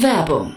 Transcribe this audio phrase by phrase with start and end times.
[0.00, 0.56] Werbung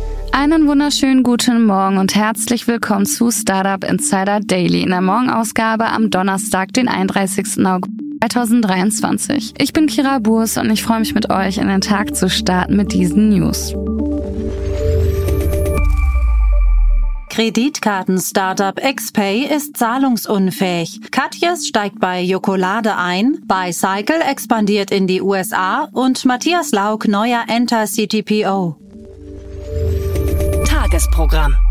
[0.33, 6.09] Einen wunderschönen guten Morgen und herzlich willkommen zu Startup Insider Daily in der Morgenausgabe am
[6.09, 7.65] Donnerstag, den 31.
[7.65, 7.91] August.
[8.21, 9.55] 2023.
[9.57, 12.75] Ich bin Kira Burs und ich freue mich mit euch in den Tag zu starten
[12.75, 13.73] mit diesen News.
[17.29, 20.99] Kreditkarten-Startup XPay ist zahlungsunfähig.
[21.11, 27.85] Katjes steigt bei Jokolade ein, Bicycle expandiert in die USA und Matthias Lauk neuer Enter
[27.85, 28.80] CTPO.
[30.91, 31.70] Tagesprogramm.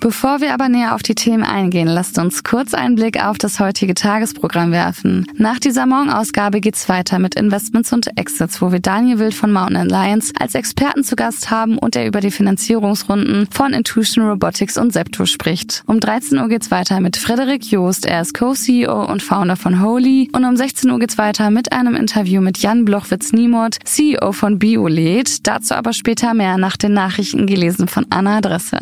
[0.00, 3.58] Bevor wir aber näher auf die Themen eingehen, lasst uns kurz einen Blick auf das
[3.58, 5.26] heutige Tagesprogramm werfen.
[5.34, 9.76] Nach dieser Morgenausgabe geht's weiter mit Investments und Exits, wo wir Daniel Wild von Mountain
[9.76, 14.92] Alliance als Experten zu Gast haben und er über die Finanzierungsrunden von Intuition Robotics und
[14.92, 15.82] Septo spricht.
[15.86, 20.30] Um 13 Uhr geht's weiter mit Frederik Joost, er ist Co-CEO und Founder von Holy
[20.32, 25.44] und um 16 Uhr geht's weiter mit einem Interview mit Jan Blochwitz-Niemot, CEO von Biolet.
[25.46, 28.78] Dazu aber später mehr nach den Nachrichten gelesen von Anna Adresse.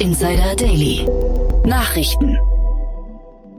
[0.00, 1.04] Insider Daily.
[1.66, 2.38] Nachrichten.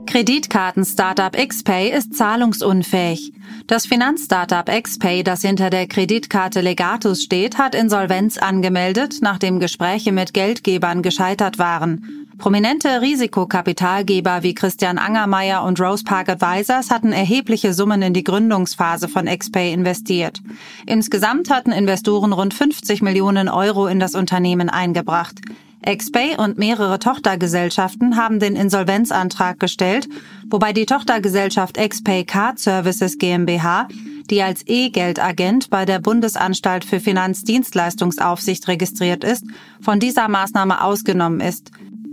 [0.06, 3.34] Kreditkarten-Startup XPay ist zahlungsunfähig.
[3.66, 10.32] Das Finanzstartup XPay, das hinter der Kreditkarte Legatus steht, hat Insolvenz angemeldet, nachdem Gespräche mit
[10.32, 12.26] Geldgebern gescheitert waren.
[12.38, 19.08] Prominente Risikokapitalgeber wie Christian Angermeier und Rose Park Advisors hatten erhebliche Summen in die Gründungsphase
[19.08, 20.40] von XPay investiert.
[20.86, 25.42] Insgesamt hatten Investoren rund 50 Millionen Euro in das Unternehmen eingebracht.
[25.84, 30.08] XPay und mehrere Tochtergesellschaften haben den Insolvenzantrag gestellt,
[30.48, 33.88] wobei die Tochtergesellschaft XPay Card Services GmbH,
[34.28, 39.44] die als E-Geldagent bei der Bundesanstalt für Finanzdienstleistungsaufsicht registriert ist,
[39.80, 41.70] von dieser Maßnahme ausgenommen ist.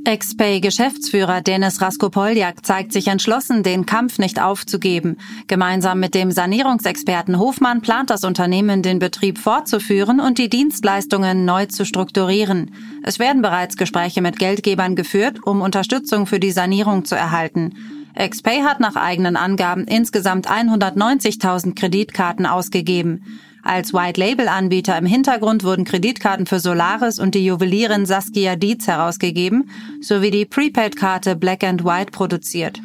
[0.07, 5.17] Ex-Pay-Geschäftsführer Dennis Raskopoljak zeigt sich entschlossen, den Kampf nicht aufzugeben.
[5.47, 11.65] Gemeinsam mit dem Sanierungsexperten Hofmann plant das Unternehmen, den Betrieb fortzuführen und die Dienstleistungen neu
[11.65, 12.71] zu strukturieren.
[13.03, 17.73] Es werden bereits Gespräche mit Geldgebern geführt, um Unterstützung für die Sanierung zu erhalten.
[18.17, 23.25] XPay hat nach eigenen Angaben insgesamt 190.000 Kreditkarten ausgegeben.
[23.67, 29.69] Als White-Label-Anbieter im Hintergrund wurden Kreditkarten für Solaris und die Juwelierin Saskia Dietz herausgegeben,
[29.99, 32.79] sowie die Prepaid-Karte Black and White produziert.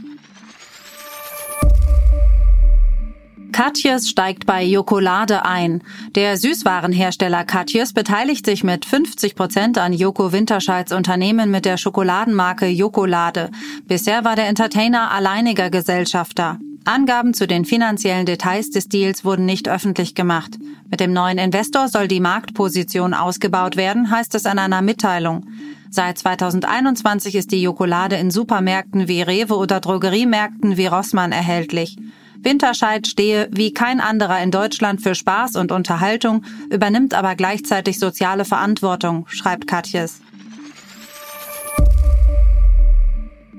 [3.52, 5.84] Katjes steigt bei Jokolade ein.
[6.16, 12.66] Der Süßwarenhersteller Katjes beteiligt sich mit 50 Prozent an Joko Winterscheids Unternehmen mit der Schokoladenmarke
[12.66, 13.52] Jokolade.
[13.86, 16.58] Bisher war der Entertainer alleiniger Gesellschafter.
[16.84, 20.58] Angaben zu den finanziellen Details des Deals wurden nicht öffentlich gemacht.
[20.90, 25.46] Mit dem neuen Investor soll die Marktposition ausgebaut werden, heißt es in einer Mitteilung.
[25.90, 31.96] Seit 2021 ist die Jokolade in Supermärkten wie Rewe oder Drogeriemärkten wie Rossmann erhältlich.
[32.40, 38.44] Winterscheid stehe wie kein anderer in Deutschland für Spaß und Unterhaltung, übernimmt aber gleichzeitig soziale
[38.44, 40.20] Verantwortung, schreibt Katjes.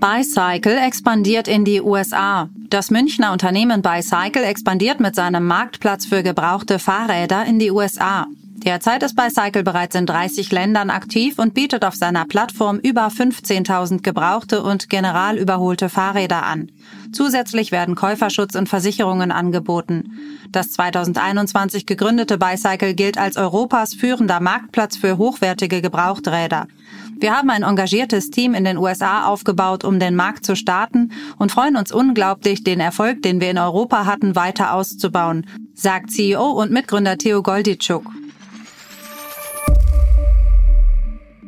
[0.03, 2.49] Bicycle expandiert in die USA.
[2.69, 8.27] Das Münchner Unternehmen Bicycle expandiert mit seinem Marktplatz für gebrauchte Fahrräder in die USA.
[8.65, 14.01] Derzeit ist Bicycle bereits in 30 Ländern aktiv und bietet auf seiner Plattform über 15.000
[14.01, 16.69] gebrauchte und general überholte Fahrräder an.
[17.13, 20.17] Zusätzlich werden Käuferschutz und Versicherungen angeboten.
[20.51, 26.67] Das 2021 gegründete Bicycle gilt als Europas führender Marktplatz für hochwertige Gebrauchträder.
[27.23, 31.53] Wir haben ein engagiertes Team in den USA aufgebaut, um den Markt zu starten und
[31.53, 36.73] freuen uns unglaublich, den Erfolg, den wir in Europa hatten, weiter auszubauen, sagt CEO und
[36.73, 38.03] Mitgründer Theo Golditschuk.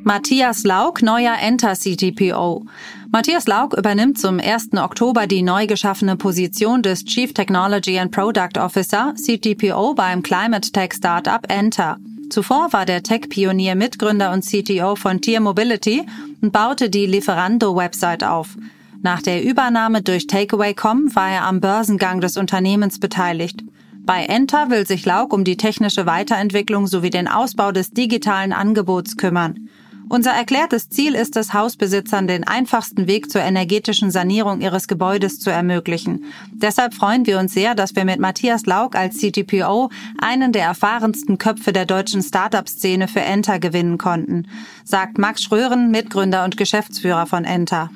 [0.06, 2.66] Matthias Lauk, neuer Enter CTPO.
[3.12, 4.78] Matthias Lauk übernimmt zum 1.
[4.78, 10.94] Oktober die neu geschaffene Position des Chief Technology and Product Officer CTPO beim Climate Tech
[10.94, 11.98] Startup Enter.
[12.30, 16.06] Zuvor war der Tech-Pionier Mitgründer und CTO von Tier Mobility
[16.42, 18.58] und baute die Lieferando-Website auf.
[19.02, 23.64] Nach der Übernahme durch Takeaway.com war er am Börsengang des Unternehmens beteiligt.
[24.06, 29.18] Bei Enter will sich Lauk um die technische Weiterentwicklung sowie den Ausbau des digitalen Angebots
[29.18, 29.65] kümmern.
[30.08, 35.50] Unser erklärtes Ziel ist es, Hausbesitzern den einfachsten Weg zur energetischen Sanierung ihres Gebäudes zu
[35.50, 36.26] ermöglichen.
[36.52, 41.38] Deshalb freuen wir uns sehr, dass wir mit Matthias Lauk als CTPO einen der erfahrensten
[41.38, 44.48] Köpfe der deutschen Startup-Szene für Enter gewinnen konnten,
[44.84, 47.90] sagt Max Schrören, Mitgründer und Geschäftsführer von Enter.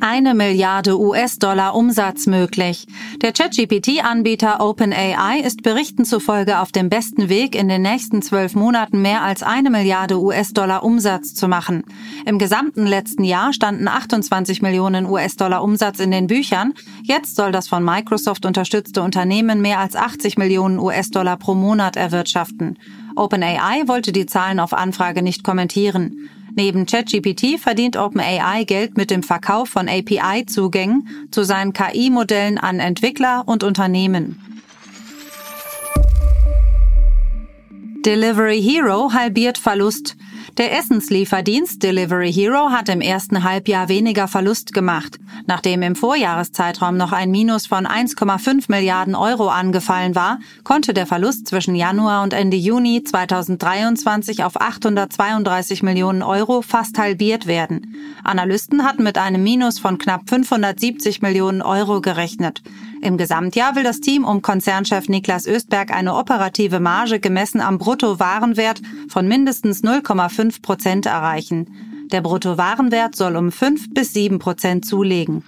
[0.00, 2.86] Eine Milliarde US-Dollar Umsatz möglich.
[3.22, 9.02] Der ChatGPT-Anbieter OpenAI ist Berichten zufolge auf dem besten Weg, in den nächsten zwölf Monaten
[9.02, 11.84] mehr als eine Milliarde US-Dollar Umsatz zu machen.
[12.24, 16.72] Im gesamten letzten Jahr standen 28 Millionen US-Dollar Umsatz in den Büchern.
[17.02, 22.78] Jetzt soll das von Microsoft unterstützte Unternehmen mehr als 80 Millionen US-Dollar pro Monat erwirtschaften.
[23.16, 26.30] OpenAI wollte die Zahlen auf Anfrage nicht kommentieren.
[26.54, 33.44] Neben ChatGPT verdient OpenAI Geld mit dem Verkauf von API-Zugängen zu seinen KI-Modellen an Entwickler
[33.46, 34.40] und Unternehmen.
[38.04, 40.16] Delivery Hero halbiert Verlust.
[40.58, 45.18] Der Essenslieferdienst Delivery Hero hat im ersten Halbjahr weniger Verlust gemacht.
[45.46, 51.46] Nachdem im Vorjahreszeitraum noch ein Minus von 1,5 Milliarden Euro angefallen war, konnte der Verlust
[51.46, 57.94] zwischen Januar und Ende Juni 2023 auf 832 Millionen Euro fast halbiert werden.
[58.24, 62.62] Analysten hatten mit einem Minus von knapp 570 Millionen Euro gerechnet.
[63.02, 68.82] Im Gesamtjahr will das Team um Konzernchef Niklas Östberg eine operative Marge gemessen am Bruttowarenwert
[69.08, 72.08] von mindestens 0,5 Prozent erreichen.
[72.12, 75.44] Der Bruttowarenwert soll um 5 bis 7 Prozent zulegen.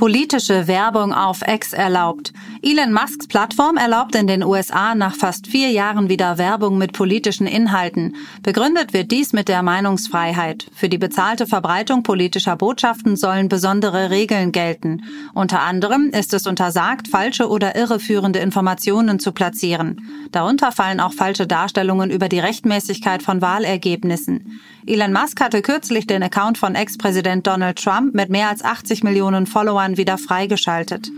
[0.00, 2.32] Politische Werbung auf X erlaubt.
[2.62, 7.46] Elon Musks Plattform erlaubt in den USA nach fast vier Jahren wieder Werbung mit politischen
[7.46, 8.16] Inhalten.
[8.42, 10.68] Begründet wird dies mit der Meinungsfreiheit.
[10.74, 15.02] Für die bezahlte Verbreitung politischer Botschaften sollen besondere Regeln gelten.
[15.34, 20.08] Unter anderem ist es untersagt, falsche oder irreführende Informationen zu platzieren.
[20.32, 24.60] Darunter fallen auch falsche Darstellungen über die Rechtmäßigkeit von Wahlergebnissen.
[24.86, 29.46] Elon Musk hatte kürzlich den Account von Ex-Präsident Donald Trump mit mehr als 80 Millionen
[29.46, 31.10] Followern wieder freigeschaltet.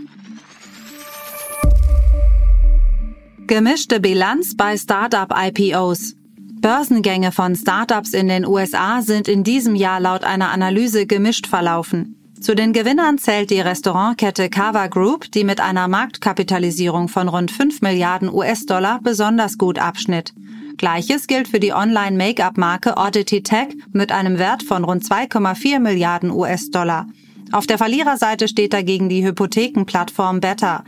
[3.47, 6.15] Gemischte Bilanz bei Startup-IPOs.
[6.61, 12.15] Börsengänge von Startups in den USA sind in diesem Jahr laut einer Analyse gemischt verlaufen.
[12.39, 17.81] Zu den Gewinnern zählt die Restaurantkette Kava Group, die mit einer Marktkapitalisierung von rund 5
[17.81, 20.33] Milliarden US-Dollar besonders gut abschnitt.
[20.77, 27.07] Gleiches gilt für die Online-Make-up-Marke Oddity Tech mit einem Wert von rund 2,4 Milliarden US-Dollar.
[27.53, 30.83] Auf der Verliererseite steht dagegen die Hypothekenplattform Better.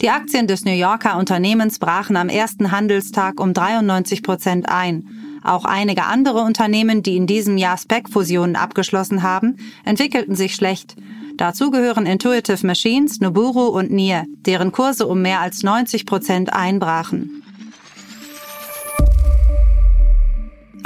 [0.00, 5.06] Die Aktien des New Yorker Unternehmens brachen am ersten Handelstag um 93 Prozent ein.
[5.44, 10.96] Auch einige andere Unternehmen, die in diesem Jahr Spec-Fusionen abgeschlossen haben, entwickelten sich schlecht.
[11.36, 17.42] Dazu gehören Intuitive Machines, Noburu und Nier, deren Kurse um mehr als 90 Prozent einbrachen.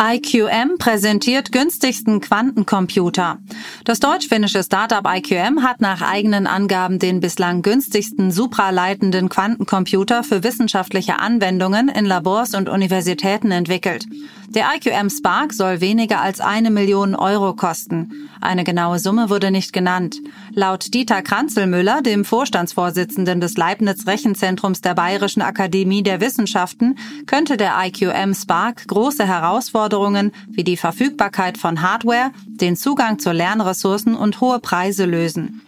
[0.03, 3.37] IQM präsentiert günstigsten Quantencomputer.
[3.85, 11.19] Das deutsch-finnische Startup IQM hat nach eigenen Angaben den bislang günstigsten supraleitenden Quantencomputer für wissenschaftliche
[11.19, 14.07] Anwendungen in Labors und Universitäten entwickelt.
[14.53, 18.29] Der IQM Spark soll weniger als eine Million Euro kosten.
[18.41, 20.17] Eine genaue Summe wurde nicht genannt.
[20.53, 27.75] Laut Dieter Kranzelmüller, dem Vorstandsvorsitzenden des Leibniz Rechenzentrums der Bayerischen Akademie der Wissenschaften, könnte der
[27.81, 34.59] IQM Spark große Herausforderungen wie die Verfügbarkeit von Hardware, den Zugang zu Lernressourcen und hohe
[34.59, 35.63] Preise lösen.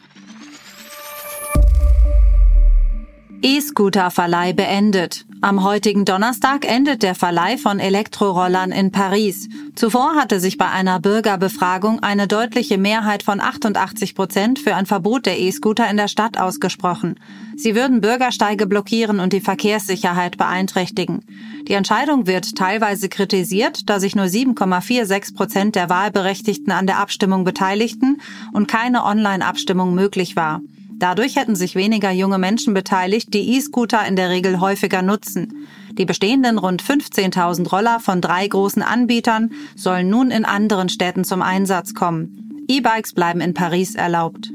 [3.43, 5.25] E-Scooter-Verleih beendet.
[5.45, 9.49] Am heutigen Donnerstag endet der Verleih von Elektrorollern in Paris.
[9.75, 15.27] Zuvor hatte sich bei einer Bürgerbefragung eine deutliche Mehrheit von 88 Prozent für ein Verbot
[15.27, 17.19] der E-Scooter in der Stadt ausgesprochen.
[17.57, 21.25] Sie würden Bürgersteige blockieren und die Verkehrssicherheit beeinträchtigen.
[21.67, 27.43] Die Entscheidung wird teilweise kritisiert, da sich nur 7,46 Prozent der Wahlberechtigten an der Abstimmung
[27.43, 28.21] beteiligten
[28.53, 30.61] und keine Online-Abstimmung möglich war.
[31.03, 35.67] Dadurch hätten sich weniger junge Menschen beteiligt, die E-Scooter in der Regel häufiger nutzen.
[35.99, 41.43] Die bestehenden rund 15.000 Roller von drei großen Anbietern sollen nun in anderen Städten zum
[41.43, 42.65] Einsatz kommen.
[42.69, 44.53] E-Bikes bleiben in Paris erlaubt.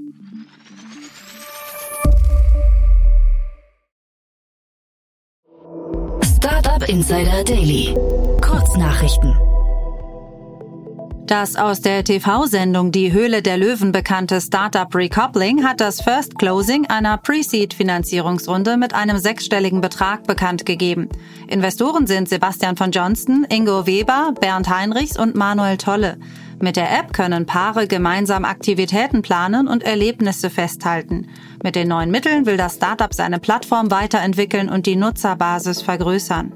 [6.23, 7.93] Startup Insider Daily.
[8.39, 9.46] Kurznachrichten.
[11.27, 16.85] Das aus der TV-Sendung Die Höhle der Löwen bekannte Startup Recoupling hat das First Closing
[16.85, 21.09] einer Pre-Seed-Finanzierungsrunde mit einem sechsstelligen Betrag bekannt gegeben.
[21.49, 26.17] Investoren sind Sebastian von Johnston, Ingo Weber, Bernd Heinrichs und Manuel Tolle.
[26.61, 31.27] Mit der App können Paare gemeinsam Aktivitäten planen und Erlebnisse festhalten.
[31.61, 36.53] Mit den neuen Mitteln will das Startup seine Plattform weiterentwickeln und die Nutzerbasis vergrößern.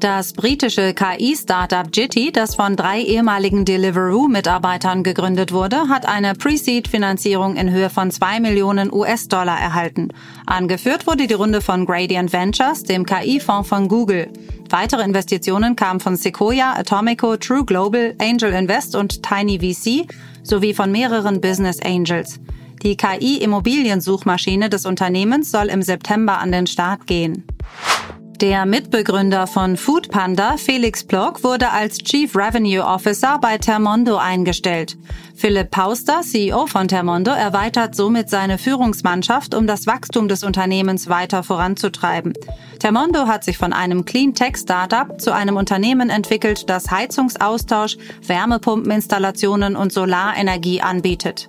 [0.00, 7.70] Das britische KI-Startup Jitty, das von drei ehemaligen Deliveroo-Mitarbeitern gegründet wurde, hat eine Pre-Seed-Finanzierung in
[7.70, 10.08] Höhe von zwei Millionen US-Dollar erhalten.
[10.44, 14.28] Angeführt wurde die Runde von Gradient Ventures, dem KI-Fonds von Google.
[14.68, 20.06] Weitere Investitionen kamen von Sequoia, Atomico, True Global, Angel Invest und Tiny VC
[20.42, 22.38] sowie von mehreren Business Angels.
[22.82, 27.44] Die KI-Immobiliensuchmaschine des Unternehmens soll im September an den Start gehen.
[28.40, 34.98] Der Mitbegründer von Foodpanda, Felix Plock, wurde als Chief Revenue Officer bei Termondo eingestellt.
[35.34, 41.42] Philipp Pauster, CEO von Termondo, erweitert somit seine Führungsmannschaft, um das Wachstum des Unternehmens weiter
[41.44, 42.34] voranzutreiben.
[42.78, 49.76] Termondo hat sich von einem Clean Tech Startup zu einem Unternehmen entwickelt, das Heizungsaustausch, Wärmepumpeninstallationen
[49.76, 51.48] und Solarenergie anbietet.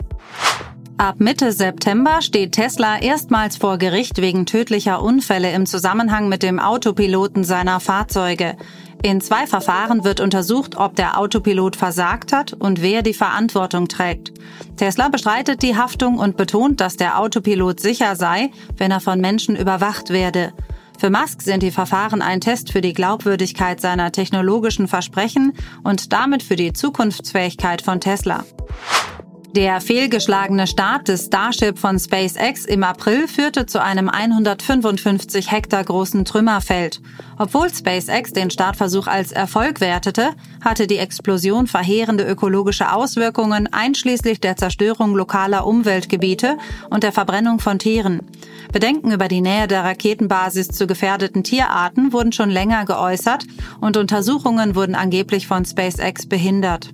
[0.99, 6.59] Ab Mitte September steht Tesla erstmals vor Gericht wegen tödlicher Unfälle im Zusammenhang mit dem
[6.59, 8.57] Autopiloten seiner Fahrzeuge.
[9.03, 14.31] In zwei Verfahren wird untersucht, ob der Autopilot versagt hat und wer die Verantwortung trägt.
[14.77, 19.55] Tesla bestreitet die Haftung und betont, dass der Autopilot sicher sei, wenn er von Menschen
[19.55, 20.51] überwacht werde.
[20.97, 26.41] Für Musk sind die Verfahren ein Test für die Glaubwürdigkeit seiner technologischen Versprechen und damit
[26.41, 28.43] für die Zukunftsfähigkeit von Tesla.
[29.57, 36.25] Der fehlgeschlagene Start des Starship von SpaceX im April führte zu einem 155 Hektar großen
[36.25, 37.01] Trümmerfeld.
[37.39, 44.57] Obwohl SpaceX den Startversuch als Erfolg wertete, hatte die Explosion verheerende ökologische Auswirkungen einschließlich der
[44.57, 46.59] Zerstörung lokaler Umweltgebiete
[46.91, 48.21] und der Verbrennung von Tieren.
[48.71, 53.47] Bedenken über die Nähe der Raketenbasis zu gefährdeten Tierarten wurden schon länger geäußert
[53.81, 56.91] und Untersuchungen wurden angeblich von SpaceX behindert.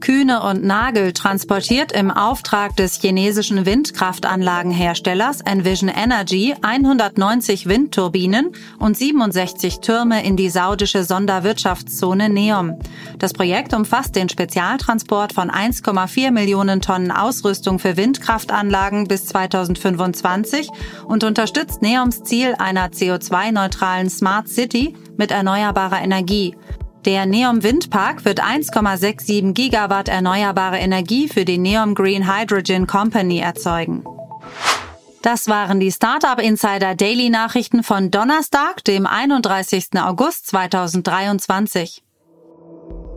[0.00, 9.80] Kühne und Nagel transportiert im Auftrag des chinesischen Windkraftanlagenherstellers Envision Energy 190 Windturbinen und 67
[9.80, 12.78] Türme in die saudische Sonderwirtschaftszone NEOM.
[13.18, 20.68] Das Projekt umfasst den Spezialtransport von 1,4 Millionen Tonnen Ausrüstung für Windkraftanlagen bis 2025
[21.06, 26.54] und unterstützt NEOMs Ziel einer CO2-neutralen Smart City mit erneuerbarer Energie.
[27.08, 34.04] Der Neom Windpark wird 1,67 Gigawatt erneuerbare Energie für die Neom Green Hydrogen Company erzeugen.
[35.22, 39.86] Das waren die Startup Insider Daily Nachrichten von Donnerstag, dem 31.
[39.94, 42.02] August 2023.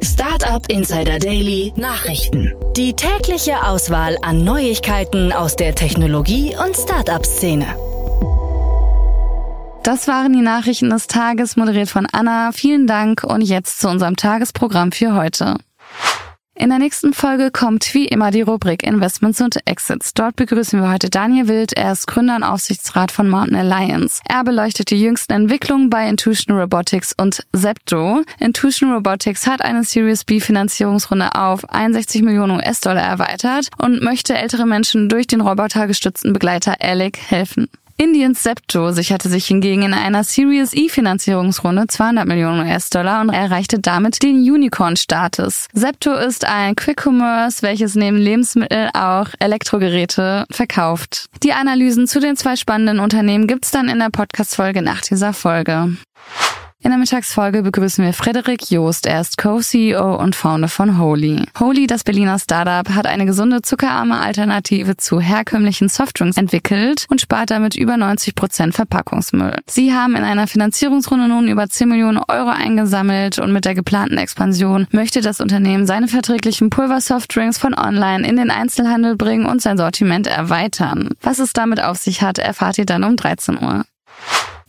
[0.02, 2.54] Startup Insider Daily Nachrichten.
[2.78, 7.91] Die tägliche Auswahl an Neuigkeiten aus der Technologie- und Startup-Szene.
[9.84, 12.52] Das waren die Nachrichten des Tages, moderiert von Anna.
[12.52, 15.58] Vielen Dank und jetzt zu unserem Tagesprogramm für heute.
[16.54, 20.14] In der nächsten Folge kommt wie immer die Rubrik Investments und Exits.
[20.14, 21.74] Dort begrüßen wir heute Daniel Wild.
[21.74, 24.22] Er ist Gründer und Aufsichtsrat von Mountain Alliance.
[24.30, 28.22] Er beleuchtet die jüngsten Entwicklungen bei Intuition Robotics und Zepto.
[28.38, 34.68] Intuition Robotics hat eine Series B Finanzierungsrunde auf 61 Millionen US-Dollar erweitert und möchte ältere
[34.68, 37.68] Menschen durch den robotergestützten Begleiter Alec helfen.
[38.02, 43.78] Indiens Septo sicherte sich hingegen in einer Series E Finanzierungsrunde 200 Millionen US-Dollar und erreichte
[43.78, 45.68] damit den Unicorn-Status.
[45.72, 51.28] Septo ist ein Quick-Commerce, welches neben Lebensmitteln auch Elektrogeräte verkauft.
[51.44, 55.96] Die Analysen zu den zwei spannenden Unternehmen gibt's dann in der Podcast-Folge nach dieser Folge.
[56.84, 59.06] In der Mittagsfolge begrüßen wir Frederik Joost.
[59.06, 61.46] Er ist Co-CEO und Founder von Holy.
[61.60, 67.52] Holy, das Berliner Startup, hat eine gesunde, zuckerarme Alternative zu herkömmlichen Softdrinks entwickelt und spart
[67.52, 69.58] damit über 90 Prozent Verpackungsmüll.
[69.68, 74.18] Sie haben in einer Finanzierungsrunde nun über 10 Millionen Euro eingesammelt und mit der geplanten
[74.18, 79.78] Expansion möchte das Unternehmen seine verträglichen Pulver-Softdrinks von online in den Einzelhandel bringen und sein
[79.78, 81.10] Sortiment erweitern.
[81.22, 83.86] Was es damit auf sich hat, erfahrt ihr dann um 13 Uhr.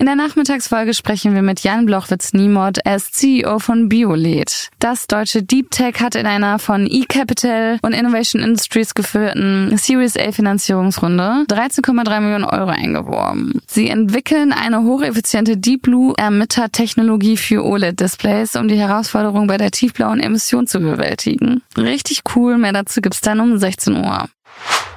[0.03, 4.69] In der Nachmittagsfolge sprechen wir mit Jan Blochwitz-Niemod, er ist CEO von Biolet.
[4.81, 10.33] Das deutsche Deep Tech hat in einer von eCapital und Innovation Industries geführten Series A
[10.33, 13.61] Finanzierungsrunde 13,3 Millionen Euro eingeworben.
[13.69, 20.19] Sie entwickeln eine hocheffiziente Deep Blue Emitter-Technologie für OLED-Displays, um die Herausforderung bei der tiefblauen
[20.19, 21.63] Emission zu bewältigen.
[21.77, 24.29] Richtig cool, mehr dazu gibt's dann um 16 Uhr.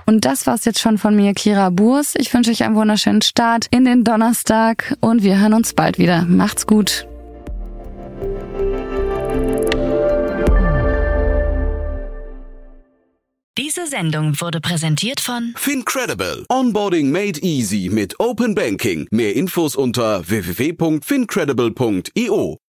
[0.06, 2.14] Und das war's jetzt schon von mir, Kira Burs.
[2.18, 6.24] Ich wünsche euch einen wunderschönen Start in den Donnerstag und wir hören uns bald wieder.
[6.24, 7.08] Macht's gut.
[13.58, 16.46] Diese Sendung wurde präsentiert von Fincredible.
[16.50, 19.08] Onboarding made easy mit Open Banking.
[19.12, 22.60] Mehr Infos unter www.fincredible.io.